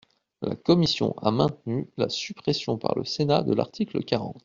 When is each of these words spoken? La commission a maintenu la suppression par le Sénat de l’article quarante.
La 0.41 0.55
commission 0.55 1.15
a 1.17 1.29
maintenu 1.29 1.87
la 1.95 2.09
suppression 2.09 2.75
par 2.79 2.95
le 2.97 3.05
Sénat 3.05 3.43
de 3.43 3.53
l’article 3.53 4.03
quarante. 4.03 4.35